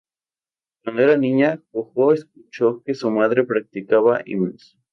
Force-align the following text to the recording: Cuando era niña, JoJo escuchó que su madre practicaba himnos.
Cuando 0.83 1.03
era 1.03 1.15
niña, 1.15 1.61
JoJo 1.73 2.13
escuchó 2.13 2.81
que 2.83 2.95
su 2.95 3.11
madre 3.11 3.43
practicaba 3.43 4.23
himnos. 4.25 4.75